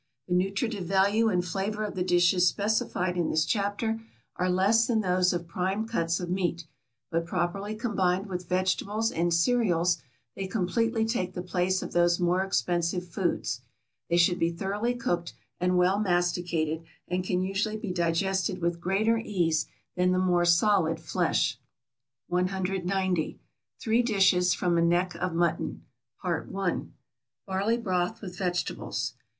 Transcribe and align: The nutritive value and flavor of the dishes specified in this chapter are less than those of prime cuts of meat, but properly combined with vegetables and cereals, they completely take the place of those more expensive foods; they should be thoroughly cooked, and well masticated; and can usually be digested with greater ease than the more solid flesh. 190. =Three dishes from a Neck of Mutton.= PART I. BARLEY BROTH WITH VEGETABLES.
The 0.27 0.33
nutritive 0.33 0.85
value 0.87 1.29
and 1.29 1.45
flavor 1.45 1.83
of 1.83 1.93
the 1.93 2.01
dishes 2.01 2.47
specified 2.47 3.15
in 3.17 3.29
this 3.29 3.45
chapter 3.45 4.01
are 4.35 4.49
less 4.49 4.87
than 4.87 5.01
those 5.01 5.31
of 5.31 5.47
prime 5.47 5.87
cuts 5.87 6.19
of 6.19 6.27
meat, 6.27 6.65
but 7.11 7.27
properly 7.27 7.75
combined 7.75 8.25
with 8.25 8.49
vegetables 8.49 9.11
and 9.11 9.31
cereals, 9.31 10.01
they 10.35 10.47
completely 10.47 11.05
take 11.05 11.35
the 11.35 11.43
place 11.43 11.83
of 11.83 11.91
those 11.91 12.19
more 12.19 12.41
expensive 12.41 13.09
foods; 13.09 13.61
they 14.09 14.17
should 14.17 14.39
be 14.39 14.49
thoroughly 14.49 14.95
cooked, 14.95 15.35
and 15.59 15.77
well 15.77 15.99
masticated; 15.99 16.81
and 17.07 17.23
can 17.23 17.43
usually 17.43 17.77
be 17.77 17.91
digested 17.93 18.57
with 18.59 18.81
greater 18.81 19.19
ease 19.19 19.67
than 19.95 20.13
the 20.13 20.17
more 20.17 20.45
solid 20.45 20.99
flesh. 20.99 21.59
190. 22.25 23.39
=Three 23.79 24.01
dishes 24.01 24.55
from 24.55 24.79
a 24.79 24.81
Neck 24.81 25.13
of 25.13 25.35
Mutton.= 25.35 25.83
PART 26.19 26.49
I. 26.57 26.79
BARLEY 27.45 27.77
BROTH 27.77 28.23
WITH 28.23 28.35
VEGETABLES. 28.35 29.13